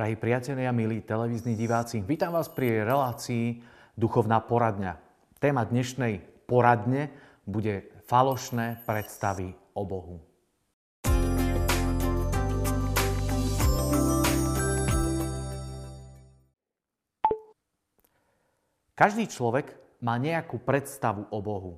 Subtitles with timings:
[0.00, 3.60] Drahí priatelia, milí televízni diváci, vítam vás pri relácii
[4.00, 4.96] Duchovná poradňa.
[5.36, 7.12] Téma dnešnej poradne
[7.44, 10.24] bude falošné predstavy o Bohu.
[18.96, 21.76] Každý človek má nejakú predstavu o Bohu.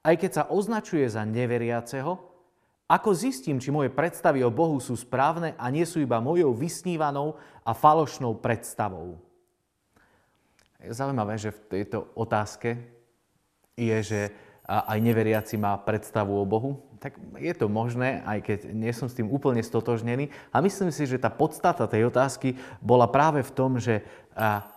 [0.00, 2.33] Aj keď sa označuje za neveriaceho,
[2.94, 7.34] ako zistím, či moje predstavy o Bohu sú správne a nie sú iba mojou vysnívanou
[7.66, 9.18] a falošnou predstavou?
[10.78, 12.78] Zaujímavé, že v tejto otázke
[13.74, 14.20] je, že
[14.64, 16.78] aj neveriaci má predstavu o Bohu.
[17.02, 20.32] Tak je to možné, aj keď nie som s tým úplne stotožnený.
[20.54, 24.06] A myslím si, že tá podstata tej otázky bola práve v tom, že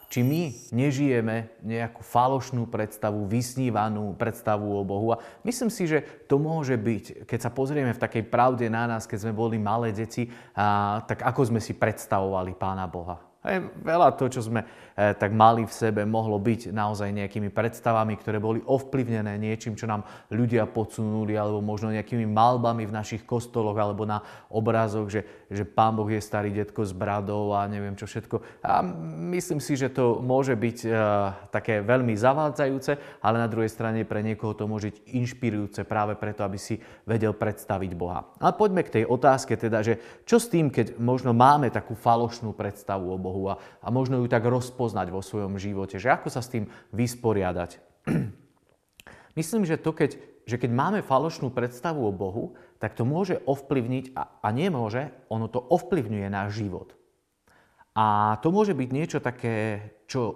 [0.08, 5.12] či my nežijeme nejakú falošnú predstavu, vysnívanú predstavu o Bohu.
[5.16, 9.04] A myslím si, že to môže byť, keď sa pozrieme v takej pravde na nás,
[9.04, 13.20] keď sme boli malé deti, a, tak ako sme si predstavovali Pána Boha.
[13.44, 14.64] Hej, veľa to, čo sme
[14.98, 20.02] tak mali v sebe, mohlo byť naozaj nejakými predstavami, ktoré boli ovplyvnené niečím, čo nám
[20.34, 25.22] ľudia podsunuli, alebo možno nejakými malbami v našich kostoloch, alebo na obrazoch, že,
[25.54, 28.66] že Pán Boh je starý detko s bradou a neviem čo všetko.
[28.66, 28.82] A
[29.30, 30.90] myslím si, že to môže byť e,
[31.54, 36.42] také veľmi zavádzajúce, ale na druhej strane pre niekoho to môže byť inšpirujúce práve preto,
[36.42, 38.34] aby si vedel predstaviť Boha.
[38.42, 42.58] A poďme k tej otázke teda, že čo s tým, keď možno máme takú falošnú
[42.58, 43.54] predstavu o Bohu?
[43.54, 44.42] A, a možno ju tak
[44.88, 47.84] rozpoznať vo svojom živote, že ako sa s tým vysporiadať.
[49.40, 50.16] Myslím, že to, keď,
[50.48, 55.52] že keď máme falošnú predstavu o Bohu, tak to môže ovplyvniť, a, a nemôže, ono
[55.52, 56.96] to ovplyvňuje náš život.
[58.00, 60.36] A to môže byť niečo také, čo e,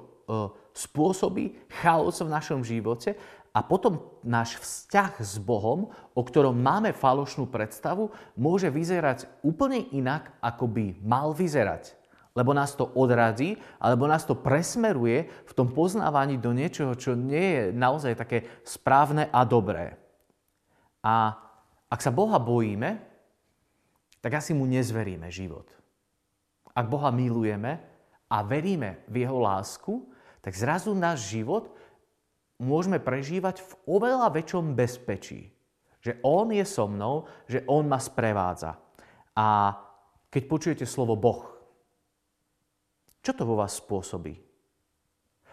[0.75, 3.15] spôsobí chaos v našom živote
[3.55, 10.35] a potom náš vzťah s Bohom, o ktorom máme falošnú predstavu, môže vyzerať úplne inak,
[10.43, 12.00] ako by mal vyzerať
[12.31, 17.43] lebo nás to odradí, alebo nás to presmeruje v tom poznávaní do niečoho, čo nie
[17.43, 19.99] je naozaj také správne a dobré.
[21.03, 21.35] A
[21.91, 23.03] ak sa Boha bojíme,
[24.23, 25.67] tak asi mu nezveríme život.
[26.71, 27.83] Ak Boha milujeme
[28.31, 30.07] a veríme v Jeho lásku,
[30.39, 31.75] tak zrazu náš život
[32.61, 35.51] môžeme prežívať v oveľa väčšom bezpečí.
[35.99, 38.79] Že On je so mnou, že On ma sprevádza.
[39.35, 39.75] A
[40.31, 41.60] keď počujete slovo Boh,
[43.21, 44.41] čo to vo vás spôsobí?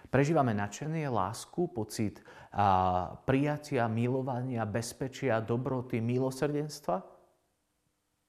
[0.08, 7.17] Prežívame nadšenie, lásku, pocit a, prijatia, milovania, bezpečia, dobroty, milosrdenstva?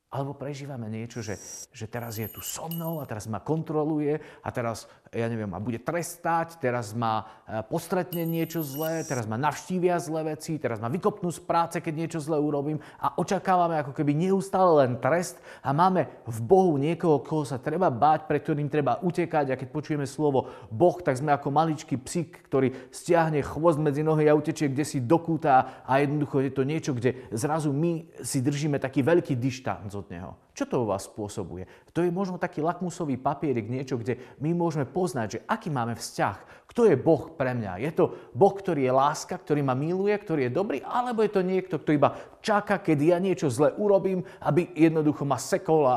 [0.10, 1.38] Alebo prežívame niečo, že,
[1.70, 5.62] že teraz je tu so mnou a teraz ma kontroluje a teraz, ja neviem, ma
[5.62, 10.90] bude trestať, teraz ma e, postretne niečo zlé, teraz ma navštívia zlé veci, teraz ma
[10.90, 15.78] vykopnú z práce, keď niečo zlé urobím a očakávame ako keby neustále len trest a
[15.78, 20.10] máme v Bohu niekoho, koho sa treba báť, pre ktorým treba utekať a keď počujeme
[20.10, 24.90] slovo Boh, tak sme ako maličký psík, ktorý stiahne chvost medzi nohy a utečie kde
[24.90, 29.99] si dokúta a jednoducho je to niečo, kde zrazu my si držíme taký veľký dištanc
[30.00, 30.32] od Neho.
[30.56, 31.68] Čo to u vás spôsobuje?
[31.96, 36.68] To je možno taký lakmusový papierik, niečo, kde my môžeme poznať, že aký máme vzťah.
[36.68, 37.80] Kto je Boh pre mňa?
[37.80, 41.42] Je to Boh, ktorý je láska, ktorý ma miluje, ktorý je dobrý, alebo je to
[41.44, 45.94] niekto, kto iba čaká, keď ja niečo zle urobím, aby jednoducho ma sekol a,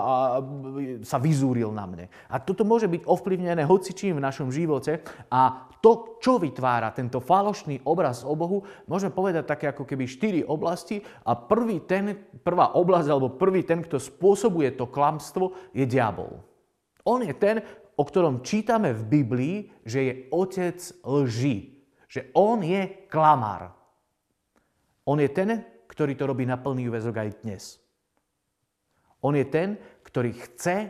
[1.03, 2.07] sa vyzúril na mne.
[2.31, 7.83] A toto môže byť ovplyvnené hocičím v našom živote a to, čo vytvára tento falošný
[7.87, 13.09] obraz o Bohu, môžeme povedať také ako keby štyri oblasti a prvý ten, prvá oblasť
[13.11, 16.39] alebo prvý ten, kto spôsobuje to klamstvo, je diabol.
[17.03, 17.59] On je ten,
[17.99, 21.83] o ktorom čítame v Biblii, že je otec lží.
[22.07, 23.75] Že on je klamár.
[25.03, 27.77] On je ten, ktorý to robí na plný väzok aj dnes.
[29.21, 29.77] On je ten,
[30.09, 30.89] ktorý chce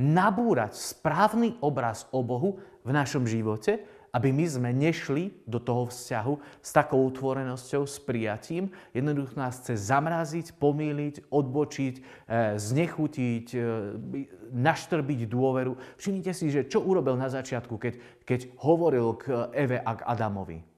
[0.00, 6.64] nabúrať správny obraz o Bohu v našom živote, aby my sme nešli do toho vzťahu
[6.64, 8.72] s takou utvorenosťou, s prijatím.
[8.96, 12.02] Jednoducho nás chce zamraziť, pomýliť, odbočiť, e,
[12.56, 13.60] znechutiť, e,
[14.48, 15.76] naštrbiť dôveru.
[16.00, 20.77] Všimnite si, že čo urobil na začiatku, keď, keď hovoril k Eve a k Adamovi.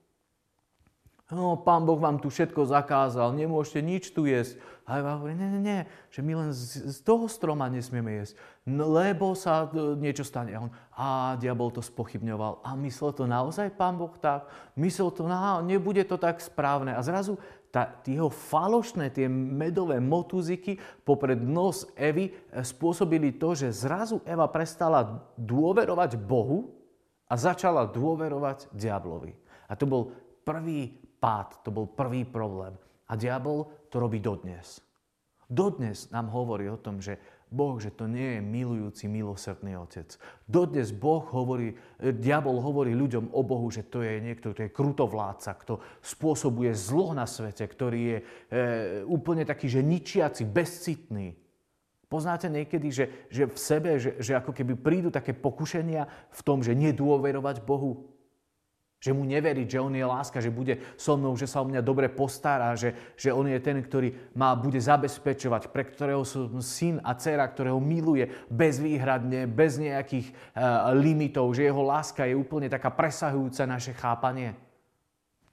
[1.31, 4.59] No, pán Boh vám tu všetko zakázal, nemôžete nič tu jesť.
[4.83, 5.81] A Eva hovorí, nie, nie, nie,
[6.11, 8.35] že my len z, z toho stroma nesmieme jesť,
[8.67, 10.51] lebo sa e, niečo stane.
[10.51, 11.07] A on, a
[11.39, 12.67] diabol to spochybňoval.
[12.67, 14.51] A myslel to naozaj pán Boh tak?
[14.75, 16.99] Myslel to, no, nebude to tak správne.
[16.99, 17.39] A zrazu
[17.71, 24.51] tá, jeho falošné, tie medové motúziky popred nos Evy e, spôsobili to, že zrazu Eva
[24.51, 26.75] prestala dôverovať Bohu
[27.31, 29.39] a začala dôverovať diablovi.
[29.71, 30.11] A to bol
[30.43, 32.73] prvý pád, to bol prvý problém.
[33.07, 34.81] A diabol to robí dodnes.
[35.51, 37.19] Dodnes nám hovorí o tom, že
[37.51, 40.07] Boh, že to nie je milujúci, milosrdný otec.
[40.47, 44.71] Dodnes Boh hovorí, e, diabol hovorí ľuďom o Bohu, že to je niekto, kto je
[44.71, 48.25] krutovládca, kto spôsobuje zlo na svete, ktorý je e,
[49.11, 51.35] úplne taký, že ničiaci, bezcitný.
[52.07, 56.63] Poznáte niekedy, že, že v sebe, že, že ako keby prídu také pokušenia v tom,
[56.63, 58.07] že nedôverovať Bohu?
[59.01, 61.81] Že mu neveriť, že on je láska, že bude so mnou, že sa o mňa
[61.81, 67.01] dobre postará, že, že on je ten, ktorý ma bude zabezpečovať, pre ktorého som syn
[67.01, 72.93] a dcera, ktorého miluje bezvýhradne, bez nejakých uh, limitov, že jeho láska je úplne taká
[72.93, 74.53] presahujúca naše chápanie.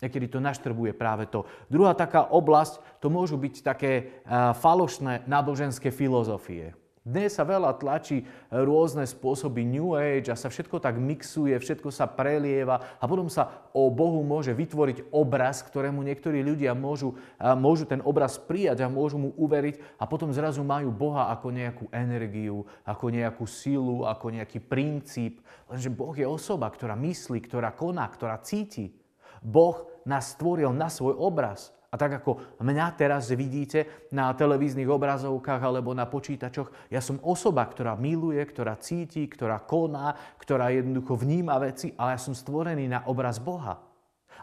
[0.03, 1.47] Niekedy to naštrbuje práve to.
[1.71, 6.75] Druhá taká oblasť, to môžu byť také uh, falošné náboženské filozofie.
[7.07, 12.03] Dnes sa veľa tlačí rôzne spôsoby New Age a sa všetko tak mixuje, všetko sa
[12.03, 18.03] prelieva a potom sa o Bohu môže vytvoriť obraz, ktorému niektorí ľudia môžu, môžu ten
[18.03, 23.07] obraz prijať a môžu mu uveriť a potom zrazu majú Boha ako nejakú energiu, ako
[23.07, 25.39] nejakú silu, ako nejaký princíp.
[25.71, 28.91] Lenže Boh je osoba, ktorá myslí, ktorá koná, ktorá cíti.
[29.39, 31.71] Boh nás stvoril na svoj obraz.
[31.97, 37.97] Tak ako mňa teraz vidíte na televíznych obrazovkách alebo na počítačoch, ja som osoba, ktorá
[37.97, 43.41] miluje, ktorá cíti, ktorá koná, ktorá jednoducho vníma veci, ale ja som stvorený na obraz
[43.41, 43.81] Boha.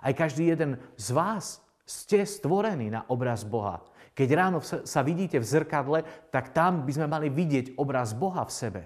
[0.02, 3.80] Aj každý jeden z vás ste stvorení na obraz Boha.
[4.14, 5.98] Keď ráno sa vidíte v zrkadle,
[6.30, 8.82] tak tam by sme mali vidieť obraz Boha v sebe.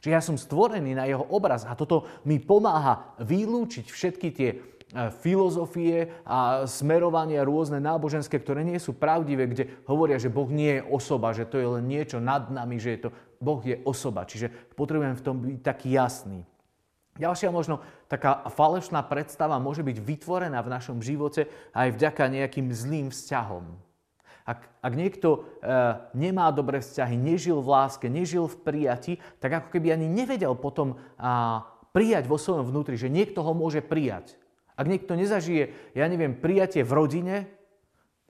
[0.00, 4.50] Že ja som stvorený na jeho obraz a toto mi pomáha vylúčiť všetky tie
[5.22, 10.86] filozofie a smerovania rôzne náboženské, ktoré nie sú pravdivé, kde hovoria, že Boh nie je
[10.90, 14.26] osoba, že to je len niečo nad nami, že je to, Boh je osoba.
[14.26, 16.42] Čiže potrebujem v tom byť taký jasný.
[17.20, 21.46] Ďalšia možno taká falešná predstava môže byť vytvorená v našom živote
[21.76, 23.66] aj vďaka nejakým zlým vzťahom.
[24.48, 25.70] Ak, ak niekto e,
[26.16, 30.98] nemá dobré vzťahy, nežil v láske, nežil v prijati, tak ako keby ani nevedel potom
[31.20, 31.62] a,
[31.94, 34.34] prijať vo svojom vnútri, že niekto ho môže prijať.
[34.80, 37.36] Ak niekto nezažije, ja neviem, prijatie v rodine,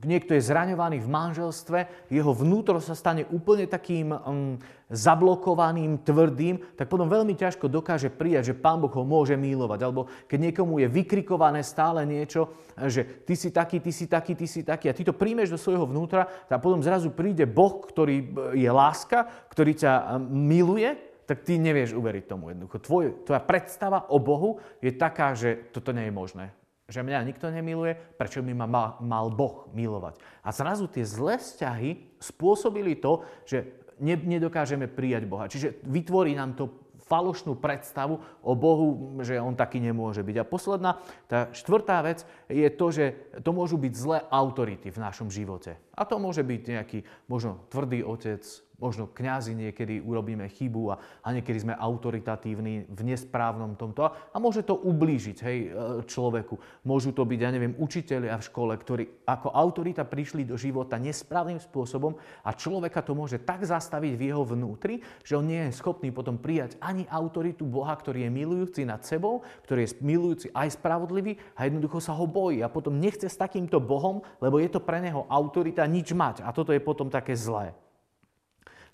[0.03, 4.57] niekto je zraňovaný v manželstve, jeho vnútro sa stane úplne takým um,
[4.91, 9.81] zablokovaným, tvrdým, tak potom veľmi ťažko dokáže prijať, že Pán Boh ho môže milovať.
[9.85, 12.51] Alebo keď niekomu je vykrikované stále niečo,
[12.89, 15.61] že ty si taký, ty si taký, ty si taký a ty to príjmeš do
[15.61, 21.47] svojho vnútra, tak potom zrazu príde Boh, ktorý je láska, ktorý ťa um, miluje tak
[21.47, 22.83] ty nevieš uveriť tomu jednoducho.
[22.83, 26.51] Tvoj, tvoja predstava o Bohu je taká, že toto nie je možné.
[26.91, 30.19] Že mňa nikto nemiluje, prečo by ma mal, mal Boh milovať.
[30.43, 33.63] A zrazu tie zlé vzťahy spôsobili to, že
[34.03, 35.47] ne, nedokážeme prijať Boha.
[35.47, 40.37] Čiže vytvorí nám to falošnú predstavu o Bohu, že on taký nemôže byť.
[40.43, 40.99] A posledná,
[41.31, 43.05] tá štvrtá vec je to, že
[43.47, 45.79] to môžu byť zlé autority v našom živote.
[45.95, 48.43] A to môže byť nejaký možno tvrdý otec,
[48.81, 54.37] Možno kňazi niekedy urobíme chybu a, a niekedy sme autoritatívni v nesprávnom tomto a, a
[54.41, 55.69] môže to ublížiť hej, e,
[56.09, 56.57] človeku.
[56.89, 61.61] Môžu to byť, ja neviem, učiteľia v škole, ktorí ako autorita prišli do života nesprávnym
[61.61, 66.09] spôsobom a človeka to môže tak zastaviť v jeho vnútri, že on nie je schopný
[66.09, 71.37] potom prijať ani autoritu Boha, ktorý je milujúci nad sebou, ktorý je milujúci aj spravodlivý
[71.53, 75.05] a jednoducho sa ho bojí a potom nechce s takýmto Bohom, lebo je to pre
[75.05, 77.77] neho autorita nič mať a toto je potom také zlé.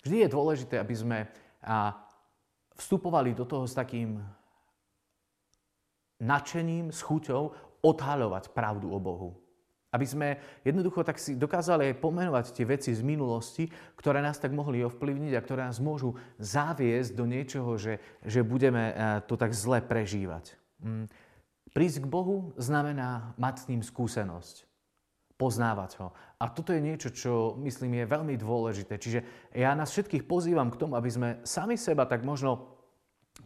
[0.05, 1.17] Vždy je dôležité, aby sme
[2.77, 4.21] vstupovali do toho s takým
[6.21, 9.29] nadšením, s chuťou odhaľovať pravdu o Bohu.
[9.87, 10.27] Aby sme
[10.67, 15.33] jednoducho tak si dokázali aj pomenovať tie veci z minulosti, ktoré nás tak mohli ovplyvniť
[15.33, 18.93] a ktoré nás môžu zaviesť do niečoho, že, že budeme
[19.25, 20.59] to tak zle prežívať.
[20.83, 21.07] Mm.
[21.71, 24.66] Prísť k Bohu znamená mať s ním skúsenosť
[25.37, 26.11] poznávať ho.
[26.41, 28.97] A toto je niečo, čo myslím je veľmi dôležité.
[28.97, 29.19] Čiže
[29.53, 32.77] ja nás všetkých pozývam k tomu, aby sme sami seba tak možno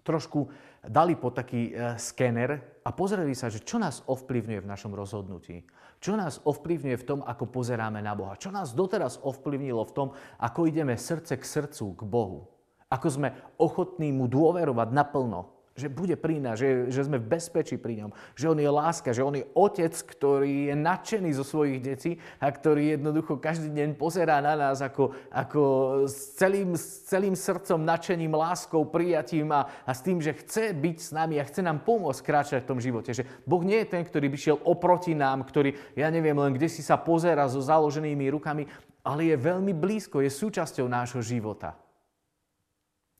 [0.08, 0.48] trošku
[0.88, 5.68] dali pod taký e, skener a pozreli sa, že čo nás ovplyvňuje v našom rozhodnutí.
[6.02, 8.40] Čo nás ovplyvňuje v tom, ako pozeráme na Boha.
[8.40, 10.08] Čo nás doteraz ovplyvnilo v tom,
[10.42, 12.50] ako ideme srdce k srdcu, k Bohu.
[12.90, 17.82] Ako sme ochotní mu dôverovať naplno že bude pri nás, že, že sme v bezpečí
[17.82, 21.82] pri ňom, že on je láska, že on je otec, ktorý je nadšený zo svojich
[21.82, 25.62] detí a ktorý jednoducho každý deň pozerá na nás ako, ako
[26.06, 30.98] s, celým, s celým srdcom, nadšením, láskou, prijatím a, a s tým, že chce byť
[31.02, 33.18] s nami a chce nám pomôcť kráčať v tom živote.
[33.18, 36.70] Že Boh nie je ten, ktorý by šiel oproti nám, ktorý, ja neviem, len kde
[36.70, 38.70] si sa pozera so založenými rukami,
[39.02, 41.74] ale je veľmi blízko, je súčasťou nášho života.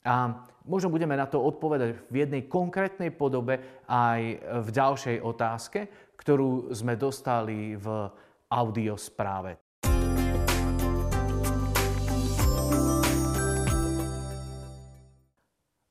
[0.02, 0.34] A
[0.66, 4.22] možno budeme na to odpovedať v jednej konkrétnej podobe aj
[4.66, 5.80] v ďalšej otázke,
[6.18, 8.10] ktorú sme dostali v
[8.50, 9.62] audiospráve.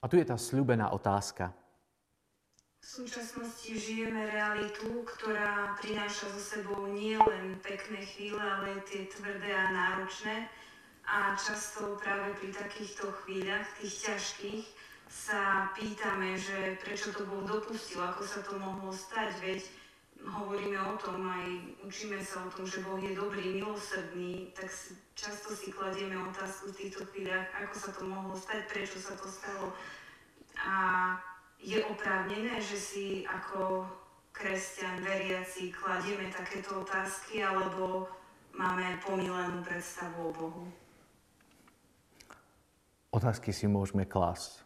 [0.01, 1.55] A tu je tá sľubená otázka.
[2.81, 9.69] V súčasnosti žijeme realitu, ktorá prináša so sebou nielen pekné chvíle, ale tie tvrdé a
[9.71, 10.49] náročné.
[11.11, 14.67] A často práve pri takýchto chvíľach, tých ťažkých,
[15.11, 19.61] sa pýtame, že prečo to Boh dopustil, ako sa to mohlo stať, veď
[20.23, 21.47] hovoríme o tom, aj
[21.83, 24.71] učíme sa o tom, že Boh je dobrý, milosrdný, tak
[25.19, 29.27] často si kladieme otázku v týchto chvíľach, ako sa to mohlo stať, prečo sa to
[29.27, 29.75] stalo.
[30.63, 30.77] A
[31.59, 33.83] je oprávnené, že si ako
[34.31, 38.07] kresťan veriaci kladieme takéto otázky, alebo
[38.55, 40.65] máme pomilenú predstavu o Bohu?
[43.11, 44.63] Otázky si môžeme klásť.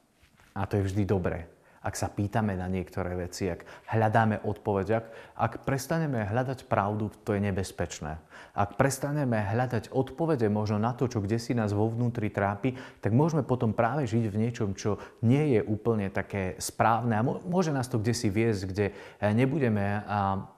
[0.55, 1.49] A to je vždy dobré
[1.85, 7.37] ak sa pýtame na niektoré veci, ak hľadáme odpoveď, ak, ak prestaneme hľadať pravdu, to
[7.37, 8.17] je nebezpečné.
[8.57, 12.73] Ak prestaneme hľadať odpovede možno na to, čo kde si nás vo vnútri trápi,
[13.05, 17.69] tak môžeme potom práve žiť v niečom, čo nie je úplne také správne a môže
[17.69, 20.01] nás to kde si viesť, kde eh, nebudeme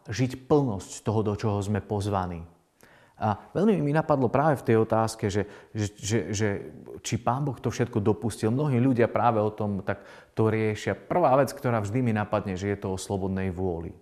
[0.06, 2.55] žiť plnosť toho, do čoho sme pozvaní.
[3.16, 6.48] A veľmi mi napadlo práve v tej otázke, že, že, že, že
[7.00, 8.52] či Pán Boh to všetko dopustil.
[8.52, 10.04] Mnohí ľudia práve o tom tak
[10.36, 10.92] to riešia.
[10.92, 13.96] Prvá vec, ktorá vždy mi napadne, že je to o slobodnej vôli.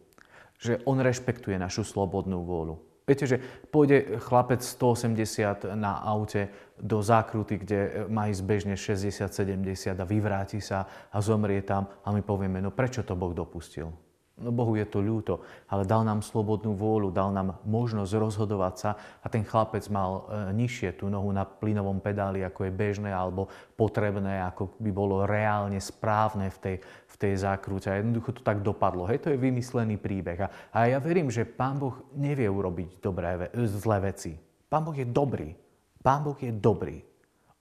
[0.59, 2.75] Že On rešpektuje našu slobodnú vôľu.
[3.05, 3.37] Viete, že
[3.69, 6.49] pôjde chlapec 180 na aute
[6.81, 12.25] do zákruty, kde má ísť bežne 60-70 a vyvráti sa a zomrie tam a my
[12.25, 13.93] povieme, no prečo to Boh dopustil?
[14.35, 18.91] No Bohu je to ľúto, ale dal nám slobodnú vôľu, dal nám možnosť rozhodovať sa
[19.23, 23.47] a ten chlapec mal e, nižšie tú nohu na plynovom pedáli, ako je bežné alebo
[23.79, 27.87] potrebné, ako by bolo reálne správne v tej, v tej zákrute.
[27.87, 29.07] A jednoducho to tak dopadlo.
[29.07, 30.43] Hej, to je vymyslený príbeh.
[30.43, 34.35] A, a ja verím, že Pán Boh nevie urobiť dobré, zlé veci.
[34.67, 35.55] Pán Boh je dobrý.
[36.03, 36.99] Pán Boh je dobrý.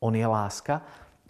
[0.01, 0.82] On je láska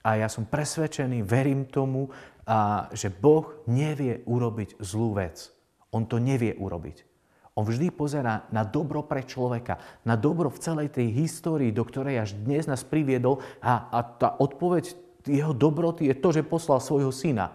[0.04, 2.12] a ja som presvedčený, verím tomu,
[2.44, 5.52] a že Boh nevie urobiť zlú vec.
[5.96, 7.08] On to nevie urobiť.
[7.54, 12.26] On vždy pozerá na dobro pre človeka, na dobro v celej tej histórii, do ktorej
[12.26, 14.98] až dnes nás priviedol a, a tá odpoveď
[15.30, 17.54] jeho dobroty je to, že poslal svojho syna.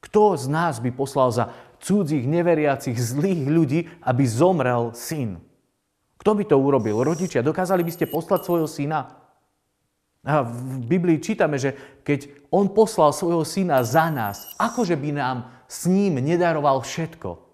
[0.00, 5.36] Kto z nás by poslal za cudzích, neveriacich, zlých ľudí, aby zomrel syn?
[6.16, 7.04] Kto by to urobil?
[7.04, 9.12] Rodičia, dokázali by ste poslať svojho syna?
[10.20, 11.72] A v Biblii čítame, že
[12.04, 17.49] keď on poslal svojho syna za nás, akože by nám s ním nedaroval všetko.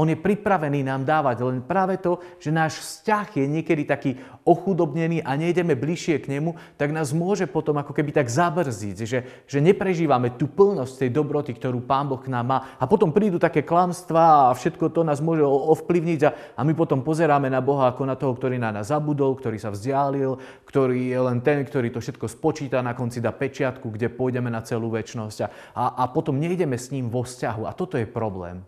[0.00, 4.16] On je pripravený nám dávať, len práve to, že náš vzťah je niekedy taký
[4.48, 9.44] ochudobnený a nejdeme bližšie k nemu, tak nás môže potom ako keby tak zabrziť, že,
[9.44, 12.58] že neprežívame tú plnosť tej dobroty, ktorú Pán Boh k nám má.
[12.80, 17.04] A potom prídu také klamstvá a všetko to nás môže ovplyvniť a, a my potom
[17.04, 21.20] pozeráme na Boha ako na toho, ktorý na nás zabudol, ktorý sa vzdialil, ktorý je
[21.20, 25.38] len ten, ktorý to všetko spočíta, na konci dá pečiatku, kde pôjdeme na celú väčnosť
[25.44, 27.68] a, a, a potom nejdeme s ním vo vzťahu.
[27.68, 28.64] A toto je problém.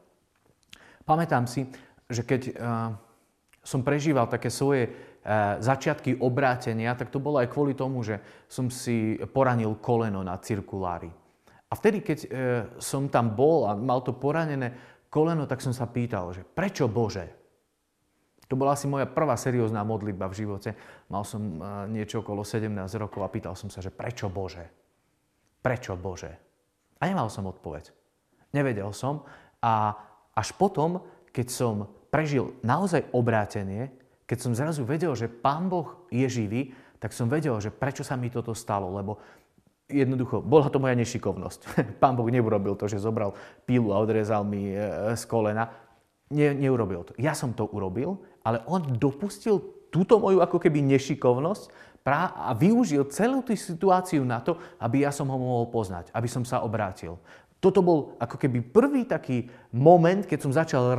[1.02, 1.66] Pamätám si,
[2.06, 2.52] že keď uh,
[3.62, 8.70] som prežíval také svoje uh, začiatky obrátenia, tak to bolo aj kvôli tomu, že som
[8.70, 11.10] si poranil koleno na cirkulári.
[11.70, 12.28] A vtedy, keď uh,
[12.78, 14.74] som tam bol a mal to poranené
[15.10, 17.42] koleno, tak som sa pýtal, že prečo Bože?
[18.50, 20.76] To bola asi moja prvá seriózna modlitba v živote.
[21.08, 21.40] Mal som
[21.88, 22.68] niečo okolo 17
[23.00, 24.68] rokov a pýtal som sa, že prečo Bože?
[25.64, 26.36] Prečo Bože?
[27.00, 27.88] A nemal som odpoveď.
[28.52, 29.24] Nevedel som
[29.64, 29.96] a
[30.32, 31.74] až potom, keď som
[32.12, 33.92] prežil naozaj obrátenie,
[34.28, 38.14] keď som zrazu vedel, že Pán Boh je živý, tak som vedel, že prečo sa
[38.16, 39.18] mi toto stalo, lebo
[39.92, 41.60] jednoducho, bola to moja nešikovnosť.
[42.02, 43.36] Pán Boh neurobil to, že zobral
[43.68, 44.78] pílu a odrezal mi e,
[45.16, 45.68] z kolena.
[46.32, 47.12] Nie, neurobil to.
[47.20, 49.60] Ja som to urobil, ale on dopustil
[49.92, 55.30] túto moju ako keby nešikovnosť a využil celú tú situáciu na to, aby ja som
[55.30, 57.20] ho mohol poznať, aby som sa obrátil.
[57.62, 60.96] Toto bol ako keby prvý taký moment, keď som začal e,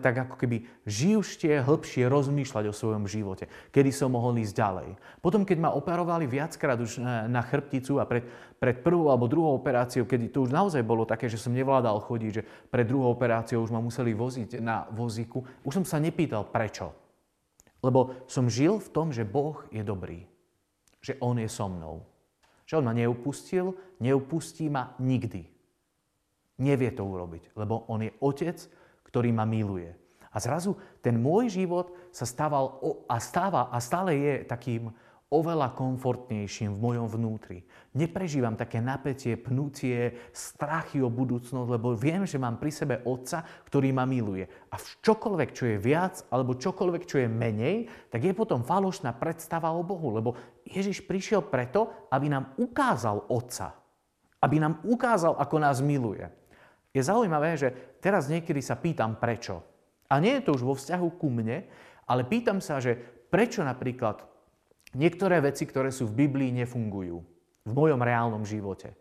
[0.00, 4.88] tak ako keby živšie, hĺbšie rozmýšľať o svojom živote, kedy som mohol ísť ďalej.
[5.20, 8.24] Potom, keď ma operovali viackrát už na, na chrbticu a pred,
[8.56, 12.30] pred prvou alebo druhou operáciou, kedy to už naozaj bolo také, že som nevládal chodiť,
[12.32, 16.88] že pred druhou operáciou už ma museli voziť na vozíku, už som sa nepýtal prečo.
[17.84, 20.24] Lebo som žil v tom, že Boh je dobrý.
[21.04, 22.08] Že On je so mnou.
[22.64, 25.57] Že On ma neupustil, neupustí ma nikdy.
[26.58, 28.58] Nevie to urobiť, lebo on je otec,
[29.06, 29.94] ktorý ma miluje.
[30.28, 34.92] A zrazu ten môj život sa stával a stáva a stále je takým
[35.28, 37.60] oveľa komfortnejším v mojom vnútri.
[37.92, 43.92] Neprežívam také napätie, pnutie, strachy o budúcnosť, lebo viem, že mám pri sebe Otca, ktorý
[43.92, 44.48] ma miluje.
[44.72, 49.12] A v čokoľvek, čo je viac, alebo čokoľvek, čo je menej, tak je potom falošná
[49.20, 50.32] predstava o Bohu, lebo
[50.64, 53.76] Ježiš prišiel preto, aby nám ukázal Otca.
[54.40, 56.24] Aby nám ukázal, ako nás miluje.
[56.92, 57.68] Je zaujímavé, že
[58.00, 59.60] teraz niekedy sa pýtam prečo.
[60.08, 61.68] A nie je to už vo vzťahu ku mne,
[62.08, 62.96] ale pýtam sa, že
[63.28, 64.24] prečo napríklad
[64.96, 67.20] niektoré veci, ktoré sú v Biblii, nefungujú
[67.68, 68.96] v mojom reálnom živote.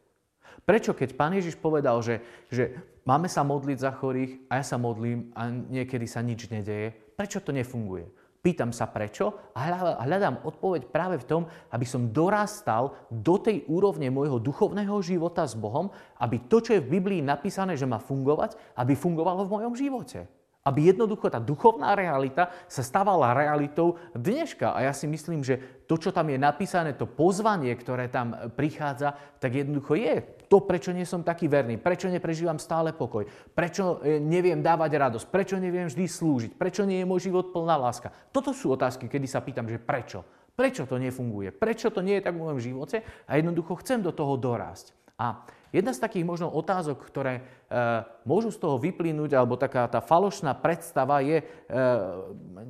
[0.67, 2.19] Prečo, keď pán Ježiš povedal, že,
[2.51, 2.75] že
[3.07, 7.39] máme sa modliť za chorých a ja sa modlím a niekedy sa nič nedeje, prečo
[7.39, 8.11] to nefunguje?
[8.37, 9.59] Pýtam sa prečo a
[10.05, 11.41] hľadám odpoveď práve v tom,
[11.73, 15.89] aby som dorastal do tej úrovne môjho duchovného života s Bohom,
[16.21, 20.36] aby to, čo je v Biblii napísané, že má fungovať, aby fungovalo v mojom živote.
[20.67, 24.75] Aby jednoducho tá duchovná realita sa stávala realitou dneška.
[24.75, 29.15] A ja si myslím, že to, čo tam je napísané, to pozvanie, ktoré tam prichádza,
[29.39, 30.19] tak jednoducho je
[30.51, 35.25] to, prečo nie som taký verný, prečo neprežívam stále pokoj, prečo e, neviem dávať radosť,
[35.31, 38.11] prečo neviem vždy slúžiť, prečo nie je môj život plná láska.
[38.31, 40.23] Toto sú otázky, kedy sa pýtam, že prečo.
[40.57, 41.53] Prečo to nefunguje?
[41.53, 43.05] Prečo to nie je tak v mojom živote?
[43.29, 44.89] A jednoducho chcem do toho dorásť.
[45.17, 45.43] A
[45.75, 47.41] Jedna z takých možno otázok, ktoré e,
[48.23, 51.45] môžu z toho vyplynúť, alebo taká tá falošná predstava je, e,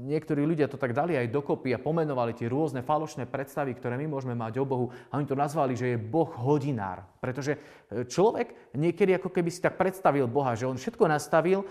[0.10, 4.10] niektorí ľudia to tak dali aj dokopy a pomenovali tie rôzne falošné predstavy, ktoré my
[4.10, 7.06] môžeme mať o Bohu a oni to nazvali, že je Boh hodinár.
[7.22, 7.60] Pretože e,
[8.10, 11.66] človek niekedy ako keby si tak predstavil Boha, že on všetko nastavil, e,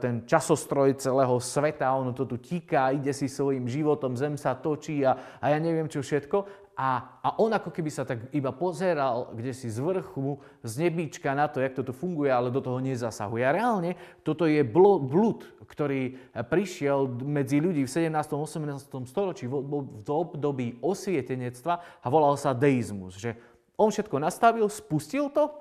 [0.00, 5.04] ten časostroj celého sveta, on to tu tíka, ide si svojim životom, zem sa točí
[5.04, 9.28] a, a ja neviem čo všetko a, a on ako keby sa tak iba pozeral
[9.36, 12.80] kde si z vrchu, z nebíčka na to, jak to tu funguje, ale do toho
[12.80, 13.44] nezasahuje.
[13.44, 13.92] A reálne
[14.24, 16.16] toto je blud, ktorý
[16.48, 18.08] prišiel medzi ľudí v 17.
[18.08, 18.88] 18.
[19.04, 19.60] storočí v,
[20.00, 23.20] v období osvietenectva a volal sa deizmus.
[23.20, 23.36] Že
[23.76, 25.52] on všetko nastavil, spustil to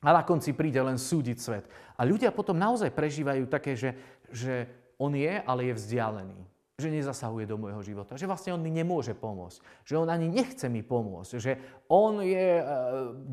[0.00, 1.64] a na konci príde len súdiť svet.
[2.00, 3.92] A ľudia potom naozaj prežívajú také, že,
[4.32, 4.64] že
[4.96, 9.10] on je, ale je vzdialený že nezasahuje do môjho života, že vlastne on mi nemôže
[9.10, 11.58] pomôcť, že on ani nechce mi pomôcť, že
[11.90, 12.64] on je e,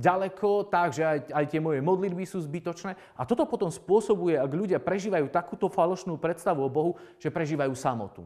[0.01, 2.97] ďaleko tak, že aj, aj tie moje modlitby sú zbytočné.
[2.97, 8.25] A toto potom spôsobuje, ak ľudia prežívajú takúto falošnú predstavu o Bohu, že prežívajú samotu.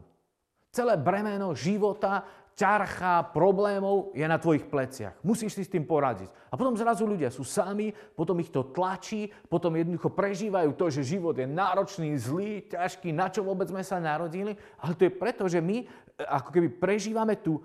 [0.72, 2.24] Celé bremeno života
[2.60, 5.16] ťarcha problémov je na tvojich pleciach.
[5.24, 6.28] Musíš si s tým poradiť.
[6.52, 11.16] A potom zrazu ľudia sú sami, potom ich to tlačí, potom jednoducho prežívajú to, že
[11.16, 14.52] život je náročný, zlý, ťažký, na čo vôbec sme sa narodili.
[14.76, 15.86] Ale to je preto, že my e,
[16.20, 17.64] ako keby prežívame tu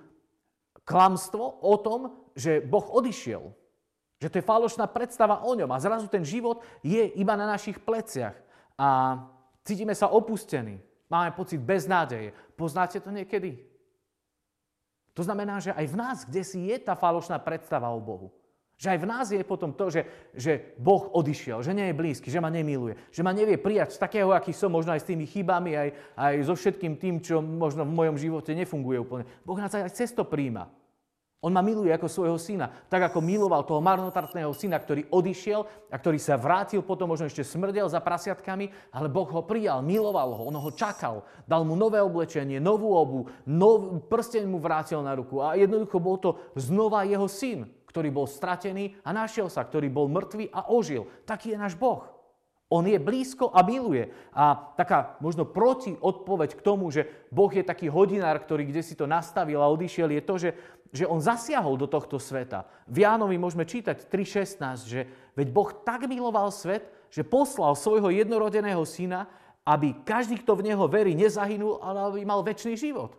[0.88, 3.52] klamstvo o tom, že Boh odišiel.
[4.24, 5.76] Že to je falošná predstava o ňom.
[5.76, 8.40] A zrazu ten život je iba na našich pleciach.
[8.80, 9.20] A
[9.68, 10.80] cítime sa opustení.
[11.12, 12.32] Máme pocit beznádeje.
[12.56, 13.75] Poznáte to niekedy?
[15.16, 18.30] To znamená, že aj v nás, kde si je tá falošná predstava o Bohu.
[18.76, 20.04] Že aj v nás je potom to, že,
[20.36, 24.04] že Boh odišiel, že nie je blízky, že ma nemiluje, že ma nevie prijať z
[24.04, 27.88] takého, aký som, možno aj s tými chybami, aj, aj so všetkým tým, čo možno
[27.88, 29.24] v mojom živote nefunguje úplne.
[29.48, 30.68] Boh nás aj cez to príjma.
[31.46, 32.74] On ma miluje ako svojho syna.
[32.90, 35.62] Tak ako miloval toho marnotratného syna, ktorý odišiel
[35.94, 40.34] a ktorý sa vrátil, potom možno ešte smrdel za prasiatkami, ale Boh ho prijal, miloval
[40.34, 45.14] ho, on ho čakal, dal mu nové oblečenie, novú obu, nov, prsteň mu vrátil na
[45.14, 49.94] ruku a jednoducho bol to znova jeho syn, ktorý bol stratený a našiel sa, ktorý
[49.94, 51.06] bol mŕtvý a ožil.
[51.30, 52.15] Taký je náš Boh.
[52.70, 54.10] On je blízko a miluje.
[54.34, 58.98] A taká možno proti odpoveď k tomu, že Boh je taký hodinár, ktorý kde si
[58.98, 60.50] to nastavil a odišiel, je to, že
[60.96, 62.64] že on zasiahol do tohto sveta.
[62.88, 65.02] V Jánovi môžeme čítať 3.16, že
[65.36, 69.28] veď Boh tak miloval svet, že poslal svojho jednorodeného syna,
[69.68, 73.12] aby každý, kto v neho verí, nezahynul, ale aby mal väčší život.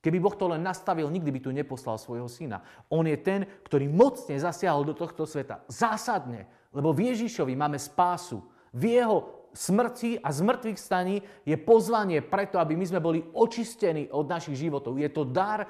[0.00, 2.62] Keby Boh to len nastavil, nikdy by tu neposlal svojho syna.
[2.88, 5.66] On je ten, ktorý mocne zasiahol do tohto sveta.
[5.66, 6.46] Zásadne.
[6.70, 8.40] Lebo v Ježišovi máme spásu.
[8.72, 11.16] V jeho smrti a z mŕtvych staní
[11.48, 15.00] je pozvanie preto, aby my sme boli očistení od našich životov.
[15.00, 15.68] Je to dar e,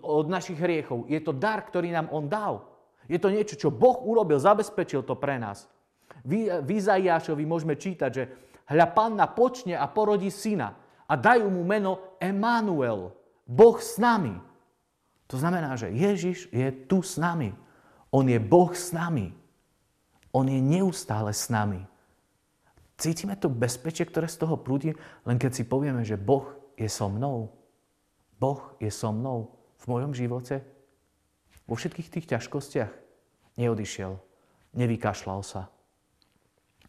[0.00, 1.10] od našich hriechov.
[1.10, 2.62] Je to dar, ktorý nám On dal.
[3.10, 5.66] Je to niečo, čo Boh urobil, zabezpečil to pre nás.
[6.22, 8.24] V Izaiášovi môžeme čítať, že
[8.70, 10.78] hľa panna počne a porodí syna
[11.10, 13.10] a dajú mu meno Emanuel,
[13.42, 14.38] Boh s nami.
[15.26, 17.50] To znamená, že Ježiš je tu s nami.
[18.14, 19.34] On je Boh s nami.
[20.30, 21.82] On je neustále s nami.
[23.02, 24.94] Cítime to bezpečie, ktoré z toho prúdi,
[25.26, 26.46] len keď si povieme, že Boh
[26.78, 27.50] je so mnou.
[28.38, 30.62] Boh je so mnou v mojom živote.
[31.66, 32.94] Vo všetkých tých ťažkostiach
[33.58, 34.22] neodišiel,
[34.78, 35.66] nevykašľal sa.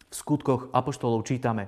[0.06, 1.66] V skutkoch Apoštolov čítame,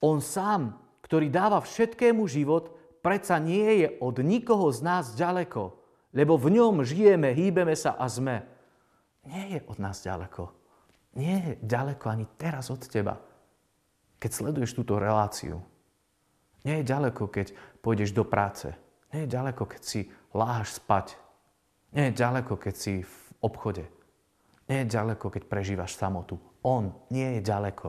[0.00, 2.72] on sám, ktorý dáva všetkému život,
[3.04, 5.76] predsa nie je od nikoho z nás ďaleko,
[6.16, 8.40] lebo v ňom žijeme, hýbeme sa a sme.
[9.28, 10.56] Nie je od nás ďaleko
[11.16, 13.16] nie je ďaleko ani teraz od teba.
[14.18, 15.62] Keď sleduješ túto reláciu,
[16.66, 18.68] nie je ďaleko, keď pôjdeš do práce.
[19.14, 20.00] Nie je ďaleko, keď si
[20.34, 21.16] láhaš spať.
[21.94, 23.86] Nie je ďaleko, keď si v obchode.
[24.68, 26.36] Nie je ďaleko, keď prežívaš samotu.
[26.60, 27.88] On nie je ďaleko.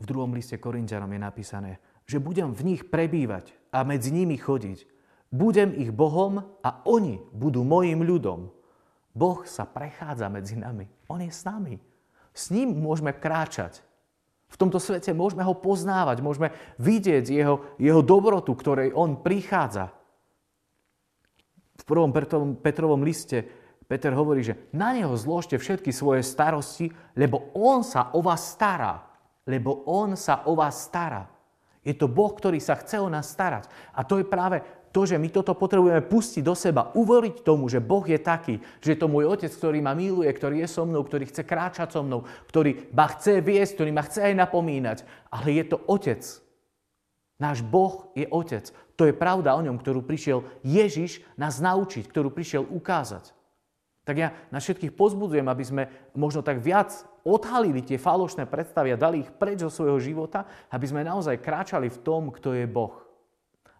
[0.00, 1.72] V druhom liste Korintianom je napísané,
[2.04, 4.84] že budem v nich prebývať a medzi nimi chodiť.
[5.30, 8.50] Budem ich Bohom a oni budú mojim ľudom.
[9.10, 10.86] Boh sa prechádza medzi nami.
[11.10, 11.78] On je s nami.
[12.30, 13.82] S ním môžeme kráčať.
[14.50, 16.50] V tomto svete môžeme ho poznávať, môžeme
[16.82, 19.94] vidieť jeho, jeho dobrotu, ktorej on prichádza.
[21.78, 22.10] V prvom
[22.58, 23.46] Petrovom, liste
[23.86, 29.06] Peter hovorí, že na neho zložte všetky svoje starosti, lebo on sa o vás stará.
[29.46, 31.26] Lebo on sa o vás stará.
[31.80, 33.66] Je to Boh, ktorý sa chce o nás starať.
[33.96, 37.78] A to je práve to, že my toto potrebujeme pustiť do seba, uvoriť tomu, že
[37.78, 41.06] Boh je taký, že je to môj otec, ktorý ma miluje, ktorý je so mnou,
[41.06, 44.98] ktorý chce kráčať so mnou, ktorý ma chce viesť, ktorý ma chce aj napomínať.
[45.30, 46.22] Ale je to otec.
[47.40, 48.66] Náš Boh je otec.
[48.98, 53.32] To je pravda o ňom, ktorú prišiel Ježiš nás naučiť, ktorú prišiel ukázať.
[54.04, 55.82] Tak ja na všetkých pozbudzujem, aby sme
[56.18, 56.90] možno tak viac
[57.22, 61.86] odhalili tie falošné predstavy a dali ich preč zo svojho života, aby sme naozaj kráčali
[61.92, 62.96] v tom, kto je Boh.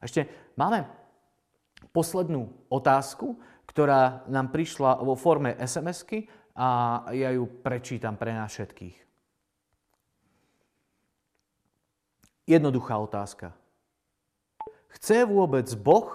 [0.00, 0.99] A ešte máme
[1.90, 6.26] poslednú otázku, ktorá nám prišla vo forme SMS-ky
[6.58, 8.96] a ja ju prečítam pre nás všetkých.
[12.50, 13.54] Jednoduchá otázka.
[14.90, 16.10] Chce vôbec Boh,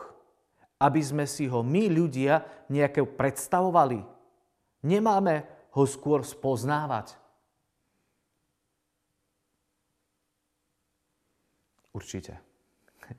[0.84, 4.04] aby sme si ho my ľudia nejaké predstavovali?
[4.84, 7.16] Nemáme ho skôr spoznávať?
[11.96, 12.36] Určite.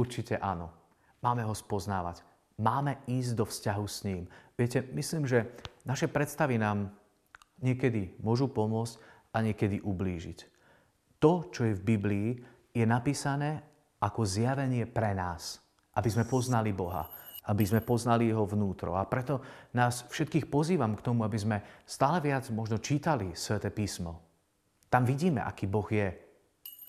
[0.00, 0.83] Určite áno.
[1.24, 2.20] Máme ho spoznávať.
[2.60, 4.28] Máme ísť do vzťahu s ním.
[4.60, 5.48] Viete, myslím, že
[5.88, 6.92] naše predstavy nám
[7.64, 9.00] niekedy môžu pomôcť
[9.32, 10.38] a niekedy ublížiť.
[11.24, 12.28] To, čo je v Biblii,
[12.76, 13.64] je napísané
[14.04, 15.64] ako zjavenie pre nás,
[15.96, 17.08] aby sme poznali Boha,
[17.48, 18.92] aby sme poznali Jeho vnútro.
[18.92, 19.40] A preto
[19.72, 24.20] nás všetkých pozývam k tomu, aby sme stále viac možno čítali Sveté písmo.
[24.92, 26.23] Tam vidíme, aký Boh je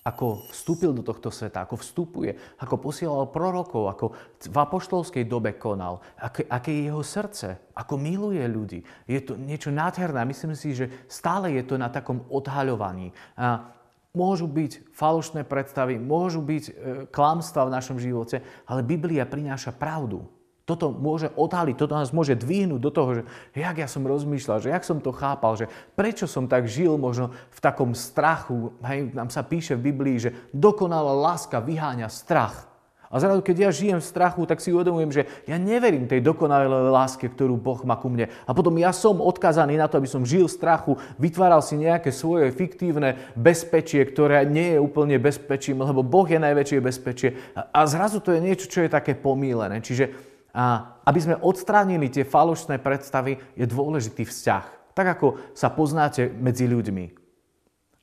[0.05, 4.05] ako vstúpil do tohto sveta, ako vstupuje, ako posielal prorokov, ako
[4.37, 8.85] v apoštolskej dobe konal, aké, aké je jeho srdce, ako miluje ľudí.
[9.09, 10.21] Je to niečo nádherné.
[10.29, 13.17] Myslím si, že stále je to na takom odhaľovaní.
[13.33, 13.73] A
[14.13, 16.71] môžu byť falošné predstavy, môžu byť e,
[17.09, 20.29] klamstva v našom živote, ale Biblia prináša pravdu.
[20.65, 23.23] Toto môže odhaliť, toto nás môže dvihnúť do toho, že
[23.53, 27.29] jak ja som rozmýšľal, že jak som to chápal, že prečo som tak žil možno
[27.53, 28.73] v takom strachu.
[28.81, 32.65] Hej, nám sa píše v Biblii, že dokonalá láska vyháňa strach.
[33.13, 36.67] A zrazu, keď ja žijem v strachu, tak si uvedomujem, že ja neverím tej dokonalej
[36.89, 38.33] láske, ktorú Boh má ku mne.
[38.49, 42.09] A potom ja som odkazaný na to, aby som žil v strachu, vytváral si nejaké
[42.09, 47.29] svoje fiktívne bezpečie, ktoré nie je úplne bezpečím, lebo Boh je najväčšie bezpečie.
[47.53, 49.79] A zrazu to je niečo, čo je také pomílené.
[49.85, 54.95] Čiže a aby sme odstránili tie falošné predstavy, je dôležitý vzťah.
[54.95, 57.05] Tak ako sa poznáte medzi ľuďmi.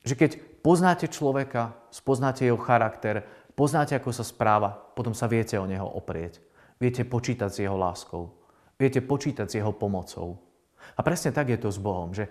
[0.05, 3.25] Že keď poznáte človeka, spoznáte jeho charakter,
[3.57, 6.37] poznáte, ako sa správa, potom sa viete o neho oprieť.
[6.77, 8.29] Viete počítať s jeho láskou.
[8.77, 10.37] Viete počítať s jeho pomocou.
[10.93, 12.29] A presne tak je to s Bohom, že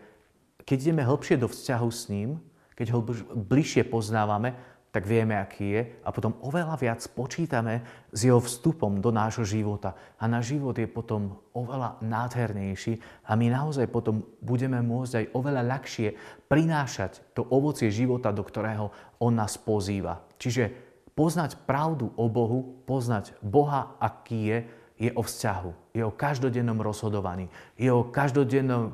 [0.62, 2.38] keď ideme hlbšie do vzťahu s ním,
[2.78, 3.00] keď ho
[3.34, 4.54] bližšie poznávame,
[4.92, 7.80] tak vieme, aký je a potom oveľa viac počítame
[8.12, 9.96] s jeho vstupom do nášho života.
[10.20, 15.62] A náš život je potom oveľa nádhernejší a my naozaj potom budeme môcť aj oveľa
[15.64, 16.08] ľahšie
[16.44, 20.28] prinášať to ovocie života, do ktorého on nás pozýva.
[20.36, 20.68] Čiže
[21.16, 24.58] poznať pravdu o Bohu, poznať Boha, aký je,
[25.08, 27.52] je o vzťahu, je o každodennom rozhodovaní,
[27.92, 28.08] o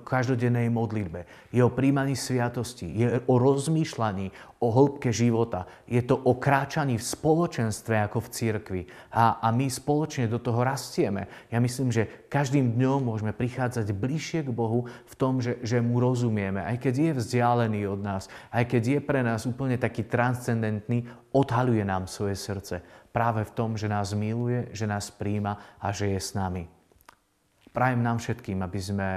[0.03, 1.21] každodennej modlitbe,
[1.63, 5.71] o príjmaní sviatosti, je o rozmýšľaní, o hĺbke života.
[5.87, 8.83] Je to o kráčaní v spoločenstve ako v cirkvi.
[9.15, 11.31] A, a my spoločne do toho rastieme.
[11.55, 16.03] Ja myslím, že každým dňom môžeme prichádzať bližšie k Bohu v tom, že, že mu
[16.03, 16.67] rozumieme.
[16.67, 21.87] Aj keď je vzdialený od nás, aj keď je pre nás úplne taký transcendentný, odhaluje
[21.87, 22.83] nám svoje srdce
[23.15, 26.67] práve v tom, že nás miluje, že nás príjma a že je s nami.
[27.79, 29.09] Prajem nám všetkým, aby sme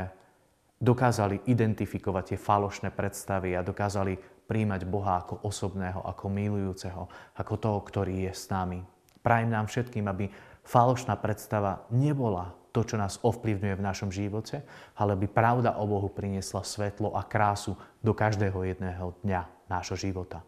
[0.78, 7.10] dokázali identifikovať tie falošné predstavy a dokázali príjmať Boha ako osobného, ako milujúceho,
[7.42, 8.86] ako toho, ktorý je s nami.
[9.26, 10.30] Prajem nám všetkým, aby
[10.62, 14.62] falošná predstava nebola to, čo nás ovplyvňuje v našom živote,
[14.94, 17.74] ale by pravda o Bohu priniesla svetlo a krásu
[18.06, 20.46] do každého jedného dňa nášho života.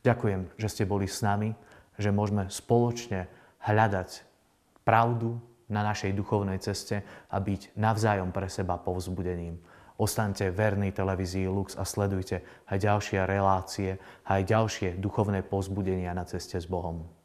[0.00, 1.52] Ďakujem, že ste boli s nami
[1.96, 3.28] že môžeme spoločne
[3.64, 4.24] hľadať
[4.84, 9.58] pravdu na našej duchovnej ceste a byť navzájom pre seba povzbudením.
[9.96, 13.96] Ostaňte verní televízii Lux a sledujte aj ďalšie relácie,
[14.28, 17.15] aj ďalšie duchovné povzbudenia na ceste s Bohom.